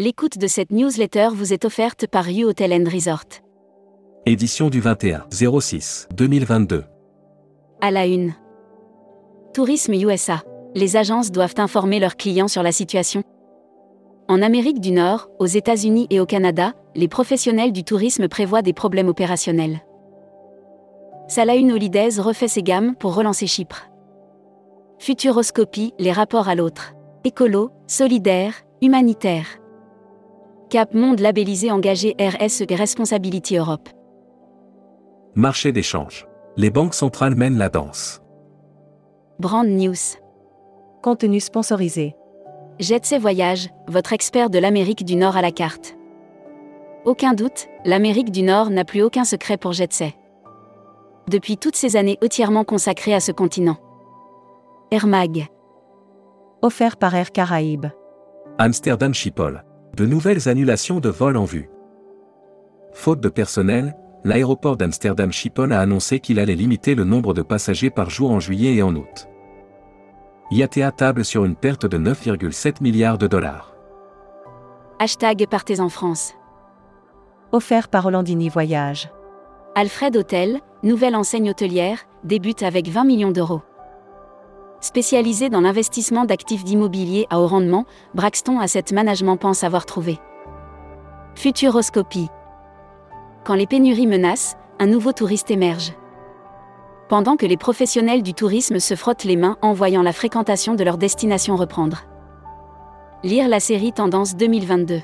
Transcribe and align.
L'écoute 0.00 0.38
de 0.38 0.46
cette 0.46 0.70
newsletter 0.70 1.30
vous 1.32 1.52
est 1.52 1.64
offerte 1.64 2.06
par 2.06 2.28
U 2.28 2.44
Hotel 2.44 2.72
and 2.72 2.88
Resort. 2.88 3.42
Édition 4.26 4.70
du 4.70 4.78
21 4.78 5.26
06 5.28 6.06
2022. 6.14 6.84
À 7.80 7.90
la 7.90 8.06
une. 8.06 8.32
Tourisme 9.52 9.94
USA. 9.94 10.44
Les 10.76 10.96
agences 10.96 11.32
doivent 11.32 11.56
informer 11.58 11.98
leurs 11.98 12.16
clients 12.16 12.46
sur 12.46 12.62
la 12.62 12.70
situation. 12.70 13.24
En 14.28 14.40
Amérique 14.40 14.78
du 14.78 14.92
Nord, 14.92 15.30
aux 15.40 15.46
États-Unis 15.46 16.06
et 16.10 16.20
au 16.20 16.26
Canada, 16.26 16.74
les 16.94 17.08
professionnels 17.08 17.72
du 17.72 17.82
tourisme 17.82 18.28
prévoient 18.28 18.62
des 18.62 18.72
problèmes 18.72 19.08
opérationnels. 19.08 19.80
Salaune 21.26 21.72
Holidays 21.72 22.20
refait 22.20 22.46
ses 22.46 22.62
gammes 22.62 22.94
pour 22.94 23.16
relancer 23.16 23.48
Chypre. 23.48 23.88
Futuroscopie, 25.00 25.92
les 25.98 26.12
rapports 26.12 26.48
à 26.48 26.54
l'autre. 26.54 26.92
Écolo, 27.24 27.72
solidaire, 27.88 28.54
humanitaire. 28.80 29.58
Cap 30.70 30.92
Monde 30.92 31.20
labellisé 31.20 31.70
engagé 31.70 32.14
RSE 32.20 32.64
et 32.68 32.74
Responsability 32.74 33.56
Europe. 33.56 33.88
Marché 35.34 35.72
d'échange. 35.72 36.26
Les 36.58 36.68
banques 36.68 36.92
centrales 36.92 37.36
mènent 37.36 37.56
la 37.56 37.70
danse. 37.70 38.20
Brand 39.38 39.66
News. 39.66 39.94
Contenu 41.02 41.40
sponsorisé. 41.40 42.14
Jetsay 42.80 43.18
Voyage, 43.18 43.70
votre 43.86 44.12
expert 44.12 44.50
de 44.50 44.58
l'Amérique 44.58 45.06
du 45.06 45.16
Nord 45.16 45.38
à 45.38 45.42
la 45.42 45.52
carte. 45.52 45.96
Aucun 47.06 47.32
doute, 47.32 47.68
l'Amérique 47.86 48.30
du 48.30 48.42
Nord 48.42 48.68
n'a 48.68 48.84
plus 48.84 49.00
aucun 49.00 49.24
secret 49.24 49.56
pour 49.56 49.72
Jetsay. 49.72 50.14
Depuis 51.28 51.56
toutes 51.56 51.76
ces 51.76 51.96
années 51.96 52.18
entièrement 52.22 52.64
consacrées 52.64 53.14
à 53.14 53.20
ce 53.20 53.32
continent. 53.32 53.78
Air 54.90 55.06
Mag. 55.06 55.46
Offert 56.60 56.98
par 56.98 57.14
Air 57.14 57.32
Caraïbes. 57.32 57.86
Amsterdam 58.58 59.14
Schiphol. 59.14 59.62
De 59.98 60.06
nouvelles 60.06 60.48
annulations 60.48 61.00
de 61.00 61.08
vols 61.08 61.36
en 61.36 61.44
vue. 61.44 61.68
Faute 62.92 63.18
de 63.20 63.28
personnel, 63.28 63.96
l'aéroport 64.22 64.76
d'Amsterdam 64.76 65.32
Schiphol 65.32 65.72
a 65.72 65.80
annoncé 65.80 66.20
qu'il 66.20 66.38
allait 66.38 66.54
limiter 66.54 66.94
le 66.94 67.02
nombre 67.02 67.34
de 67.34 67.42
passagers 67.42 67.90
par 67.90 68.08
jour 68.08 68.30
en 68.30 68.38
juillet 68.38 68.76
et 68.76 68.82
en 68.84 68.94
août. 68.94 69.26
IATA 70.52 70.92
table 70.92 71.24
sur 71.24 71.44
une 71.44 71.56
perte 71.56 71.84
de 71.84 71.98
9,7 71.98 72.80
milliards 72.80 73.18
de 73.18 73.26
dollars. 73.26 73.74
Hashtag 75.00 75.48
Partez 75.50 75.80
en 75.80 75.88
France. 75.88 76.32
Offert 77.50 77.88
par 77.88 78.06
Hollandini 78.06 78.48
Voyage. 78.50 79.10
Alfred 79.74 80.16
Hotel, 80.16 80.60
nouvelle 80.84 81.16
enseigne 81.16 81.50
hôtelière, 81.50 82.04
débute 82.22 82.62
avec 82.62 82.88
20 82.88 83.02
millions 83.02 83.32
d'euros. 83.32 83.62
Spécialisé 84.80 85.50
dans 85.50 85.60
l'investissement 85.60 86.24
d'actifs 86.24 86.62
d'immobilier 86.62 87.26
à 87.30 87.40
haut 87.40 87.48
rendement, 87.48 87.84
Braxton 88.14 88.60
Asset 88.60 88.84
Management 88.92 89.36
pense 89.36 89.64
avoir 89.64 89.86
trouvé. 89.86 90.18
Futuroscopie. 91.34 92.28
Quand 93.44 93.54
les 93.54 93.66
pénuries 93.66 94.06
menacent, 94.06 94.56
un 94.78 94.86
nouveau 94.86 95.12
touriste 95.12 95.50
émerge. 95.50 95.92
Pendant 97.08 97.36
que 97.36 97.46
les 97.46 97.56
professionnels 97.56 98.22
du 98.22 98.34
tourisme 98.34 98.78
se 98.78 98.94
frottent 98.94 99.24
les 99.24 99.36
mains 99.36 99.56
en 99.62 99.72
voyant 99.72 100.02
la 100.02 100.12
fréquentation 100.12 100.74
de 100.74 100.84
leur 100.84 100.98
destination 100.98 101.56
reprendre. 101.56 102.04
Lire 103.24 103.48
la 103.48 103.58
série 103.58 103.92
Tendance 103.92 104.36
2022. 104.36 105.00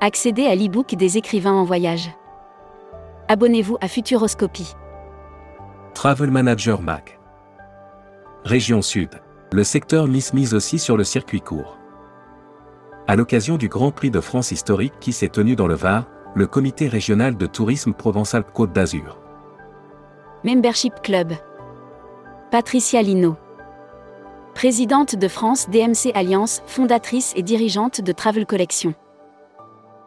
Accéder 0.00 0.46
à 0.46 0.56
l'e-book 0.56 0.96
des 0.96 1.16
écrivains 1.16 1.54
en 1.54 1.64
voyage. 1.64 2.10
Abonnez-vous 3.28 3.76
à 3.80 3.86
Futuroscopie. 3.86 4.74
Travel 5.94 6.30
Manager 6.30 6.80
Mac. 6.80 7.17
Région 8.48 8.80
Sud. 8.80 9.10
Le 9.52 9.62
secteur 9.62 10.08
mise 10.08 10.32
mise 10.32 10.54
aussi 10.54 10.78
sur 10.78 10.96
le 10.96 11.04
circuit 11.04 11.42
court. 11.42 11.76
À 13.06 13.14
l'occasion 13.14 13.58
du 13.58 13.68
Grand 13.68 13.90
Prix 13.90 14.10
de 14.10 14.20
France 14.20 14.52
historique 14.52 14.94
qui 15.00 15.12
s'est 15.12 15.28
tenu 15.28 15.54
dans 15.54 15.66
le 15.66 15.74
Var, 15.74 16.06
le 16.34 16.46
comité 16.46 16.88
régional 16.88 17.36
de 17.36 17.44
tourisme 17.44 17.92
Provence-Alpes-Côte 17.92 18.72
d'Azur. 18.72 19.20
Membership 20.44 20.94
Club. 21.02 21.34
Patricia 22.50 23.02
Lino. 23.02 23.36
Présidente 24.54 25.14
de 25.14 25.28
France 25.28 25.68
DMC 25.68 26.12
Alliance, 26.14 26.62
fondatrice 26.66 27.34
et 27.36 27.42
dirigeante 27.42 28.00
de 28.00 28.12
Travel 28.12 28.46
Collection. 28.46 28.94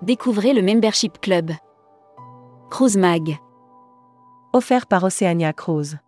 Découvrez 0.00 0.54
le 0.54 0.62
Membership 0.62 1.20
Club. 1.20 1.50
Cruise 2.70 2.96
Mag. 2.96 3.36
Offert 4.54 4.86
par 4.86 5.04
Oceania 5.04 5.52
Cruise. 5.52 5.98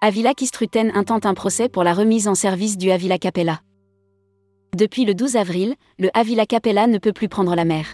Avila 0.00 0.32
Kistruten 0.32 0.92
intente 0.94 1.26
un 1.26 1.34
procès 1.34 1.68
pour 1.68 1.82
la 1.82 1.92
remise 1.92 2.28
en 2.28 2.36
service 2.36 2.78
du 2.78 2.92
Avila 2.92 3.18
Capella. 3.18 3.62
Depuis 4.76 5.04
le 5.04 5.12
12 5.12 5.34
avril, 5.34 5.74
le 5.98 6.08
Avila 6.14 6.46
Capella 6.46 6.86
ne 6.86 6.98
peut 6.98 7.12
plus 7.12 7.28
prendre 7.28 7.56
la 7.56 7.64
mer. 7.64 7.84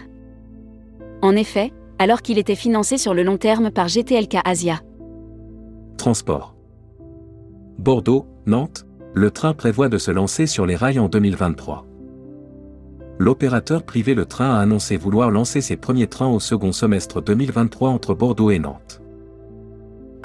En 1.23 1.35
effet, 1.35 1.73
alors 1.97 2.21
qu'il 2.21 2.37
était 2.37 2.53
financé 2.53 2.99
sur 2.99 3.15
le 3.15 3.23
long 3.23 3.37
terme 3.37 3.71
par 3.71 3.87
GTLK 3.87 4.37
Asia. 4.45 4.81
Transport. 5.97 6.55
Bordeaux, 7.79 8.27
Nantes, 8.45 8.85
le 9.15 9.31
train 9.31 9.55
prévoit 9.55 9.89
de 9.89 9.97
se 9.97 10.11
lancer 10.11 10.45
sur 10.45 10.67
les 10.67 10.75
rails 10.75 10.99
en 10.99 11.09
2023. 11.09 11.87
L'opérateur 13.17 13.81
privé 13.81 14.13
Le 14.13 14.27
Train 14.27 14.53
a 14.53 14.59
annoncé 14.59 14.95
vouloir 14.95 15.31
lancer 15.31 15.59
ses 15.59 15.75
premiers 15.75 16.05
trains 16.05 16.29
au 16.29 16.39
second 16.39 16.71
semestre 16.71 17.23
2023 17.23 17.89
entre 17.89 18.13
Bordeaux 18.13 18.51
et 18.51 18.59
Nantes. 18.59 19.01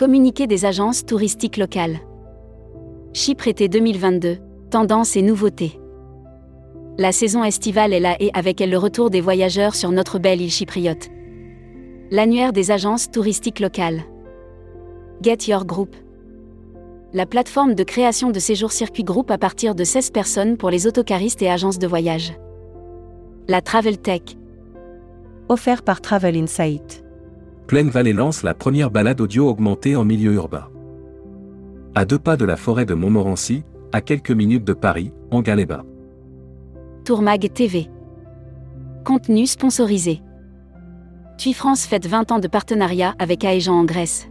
Communiqué 0.00 0.46
des 0.46 0.64
agences 0.64 1.04
touristiques 1.04 1.58
locales. 1.58 1.98
Chypre 3.12 3.48
été 3.48 3.68
2022, 3.68 4.38
tendances 4.70 5.14
et 5.14 5.20
nouveautés. 5.20 5.78
La 6.96 7.12
saison 7.12 7.44
estivale 7.44 7.92
est 7.92 8.00
là 8.00 8.16
et 8.18 8.30
avec 8.32 8.62
elle 8.62 8.70
le 8.70 8.78
retour 8.78 9.10
des 9.10 9.20
voyageurs 9.20 9.74
sur 9.74 9.90
notre 9.90 10.18
belle 10.18 10.40
île 10.40 10.50
chypriote. 10.50 11.10
L'annuaire 12.10 12.54
des 12.54 12.70
agences 12.70 13.10
touristiques 13.10 13.60
locales. 13.60 14.00
Get 15.20 15.48
Your 15.48 15.66
Group. 15.66 15.94
La 17.12 17.26
plateforme 17.26 17.74
de 17.74 17.84
création 17.84 18.30
de 18.30 18.38
séjours 18.38 18.72
circuit 18.72 19.04
groupe 19.04 19.30
à 19.30 19.36
partir 19.36 19.74
de 19.74 19.84
16 19.84 20.12
personnes 20.12 20.56
pour 20.56 20.70
les 20.70 20.86
autocaristes 20.86 21.42
et 21.42 21.50
agences 21.50 21.78
de 21.78 21.86
voyage. 21.86 22.32
La 23.48 23.60
Travel 23.60 23.98
Tech. 23.98 24.22
Offert 25.50 25.82
par 25.82 26.00
Travel 26.00 26.38
Insight. 26.38 27.04
Plaine 27.70 27.88
Vallée 27.88 28.12
lance 28.12 28.42
la 28.42 28.52
première 28.52 28.90
balade 28.90 29.20
audio 29.20 29.48
augmentée 29.48 29.94
en 29.94 30.04
milieu 30.04 30.32
urbain. 30.32 30.66
À 31.94 32.04
deux 32.04 32.18
pas 32.18 32.36
de 32.36 32.44
la 32.44 32.56
forêt 32.56 32.84
de 32.84 32.94
Montmorency, 32.94 33.62
à 33.92 34.00
quelques 34.00 34.32
minutes 34.32 34.64
de 34.64 34.72
Paris, 34.72 35.12
en 35.30 35.40
Galéba. 35.40 35.84
Tourmag 37.04 37.48
TV. 37.52 37.88
Contenu 39.04 39.46
sponsorisé. 39.46 40.20
TUI 41.38 41.52
France 41.52 41.86
fête 41.86 42.08
20 42.08 42.32
ans 42.32 42.38
de 42.40 42.48
partenariat 42.48 43.14
avec 43.20 43.44
Aegean 43.44 43.78
en 43.78 43.84
Grèce. 43.84 44.28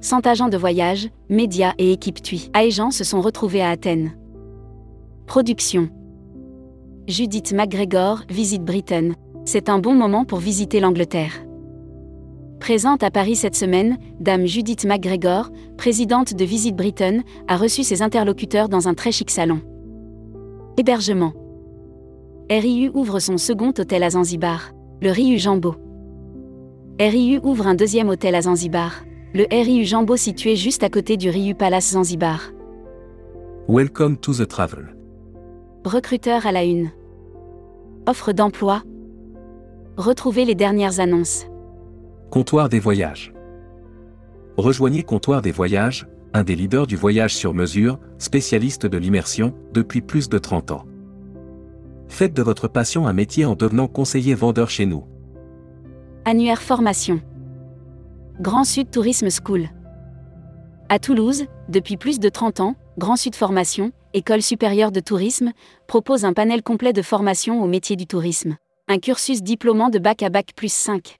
100 0.00 0.24
agents 0.28 0.48
de 0.48 0.56
voyage, 0.56 1.08
médias 1.30 1.74
et 1.78 1.90
équipes 1.90 2.22
TUI 2.22 2.48
Aegean 2.54 2.92
se 2.92 3.02
sont 3.02 3.22
retrouvés 3.22 3.62
à 3.62 3.70
Athènes. 3.70 4.12
Production. 5.26 5.88
Judith 7.08 7.52
McGregor 7.52 8.20
visite 8.28 8.62
Britain. 8.62 9.14
C'est 9.44 9.68
un 9.68 9.80
bon 9.80 9.94
moment 9.94 10.24
pour 10.24 10.38
visiter 10.38 10.78
l'Angleterre. 10.78 11.32
Présente 12.60 13.02
à 13.02 13.10
Paris 13.10 13.36
cette 13.36 13.56
semaine, 13.56 13.96
Dame 14.20 14.44
Judith 14.44 14.84
McGregor, 14.84 15.48
présidente 15.78 16.34
de 16.34 16.44
Visite 16.44 16.76
Britain, 16.76 17.20
a 17.48 17.56
reçu 17.56 17.82
ses 17.82 18.02
interlocuteurs 18.02 18.68
dans 18.68 18.86
un 18.86 18.92
très 18.92 19.12
chic 19.12 19.30
salon. 19.30 19.62
Hébergement. 20.76 21.32
RIU 22.50 22.90
ouvre 22.92 23.18
son 23.18 23.38
second 23.38 23.70
hôtel 23.70 24.02
à 24.02 24.10
Zanzibar, 24.10 24.72
le 25.00 25.10
RIU 25.10 25.38
Jambo. 25.38 25.74
RIU 27.00 27.40
ouvre 27.42 27.66
un 27.66 27.74
deuxième 27.74 28.10
hôtel 28.10 28.34
à 28.34 28.42
Zanzibar, 28.42 29.04
le 29.32 29.46
RIU 29.50 29.84
Jambo 29.84 30.16
situé 30.16 30.54
juste 30.54 30.82
à 30.82 30.90
côté 30.90 31.16
du 31.16 31.30
RIU 31.30 31.54
Palace 31.54 31.92
Zanzibar. 31.92 32.52
Welcome 33.68 34.18
to 34.18 34.34
the 34.34 34.46
travel. 34.46 34.94
Recruteur 35.86 36.46
à 36.46 36.52
la 36.52 36.64
une. 36.64 36.90
Offre 38.06 38.32
d'emploi. 38.32 38.82
Retrouvez 39.96 40.44
les 40.44 40.54
dernières 40.54 41.00
annonces. 41.00 41.46
Comptoir 42.30 42.68
des 42.68 42.78
voyages. 42.78 43.34
Rejoignez 44.56 45.02
Comptoir 45.02 45.42
des 45.42 45.50
voyages, 45.50 46.06
un 46.32 46.44
des 46.44 46.54
leaders 46.54 46.86
du 46.86 46.94
voyage 46.94 47.34
sur 47.34 47.54
mesure, 47.54 47.98
spécialiste 48.18 48.86
de 48.86 48.96
l'immersion, 48.98 49.52
depuis 49.72 50.00
plus 50.00 50.28
de 50.28 50.38
30 50.38 50.70
ans. 50.70 50.84
Faites 52.06 52.32
de 52.32 52.42
votre 52.44 52.68
passion 52.68 53.08
un 53.08 53.12
métier 53.12 53.44
en 53.46 53.56
devenant 53.56 53.88
conseiller 53.88 54.36
vendeur 54.36 54.70
chez 54.70 54.86
nous. 54.86 55.02
Annuaire 56.24 56.62
formation. 56.62 57.20
Grand 58.40 58.62
Sud 58.62 58.92
Tourisme 58.92 59.28
School. 59.28 59.68
À 60.88 61.00
Toulouse, 61.00 61.46
depuis 61.68 61.96
plus 61.96 62.20
de 62.20 62.28
30 62.28 62.60
ans, 62.60 62.76
Grand 62.96 63.16
Sud 63.16 63.34
Formation, 63.34 63.90
École 64.14 64.42
supérieure 64.42 64.92
de 64.92 65.00
tourisme, 65.00 65.50
propose 65.88 66.24
un 66.24 66.32
panel 66.32 66.62
complet 66.62 66.92
de 66.92 67.02
formation 67.02 67.60
au 67.60 67.66
métier 67.66 67.96
du 67.96 68.06
tourisme. 68.06 68.56
Un 68.86 68.98
cursus 68.98 69.42
diplômant 69.42 69.88
de 69.88 69.98
bac 69.98 70.22
à 70.22 70.28
bac 70.28 70.52
plus 70.54 70.72
5. 70.72 71.19